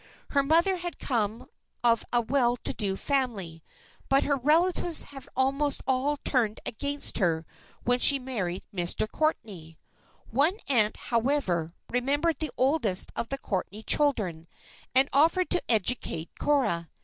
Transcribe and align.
Her 0.31 0.41
mother 0.41 0.77
had 0.77 0.97
come 0.97 1.47
of 1.83 2.03
a 2.11 2.21
well 2.21 2.57
to 2.63 2.73
do 2.73 2.95
family; 2.95 3.61
but 4.09 4.23
her 4.23 4.35
relatives 4.35 5.03
had 5.03 5.27
almost 5.35 5.83
all 5.85 6.17
turned 6.17 6.59
against 6.65 7.19
her 7.19 7.45
when 7.83 7.99
she 7.99 8.17
married 8.17 8.63
Mr. 8.73 9.07
Courtney. 9.07 9.77
One 10.31 10.57
aunt, 10.67 10.97
however, 10.97 11.75
remembered 11.87 12.39
the 12.39 12.49
oldest 12.57 13.11
of 13.15 13.29
the 13.29 13.37
Courtney 13.37 13.83
children, 13.83 14.47
and 14.95 15.07
offered 15.13 15.51
to 15.51 15.61
educate 15.69 16.31
Cora. 16.39 16.89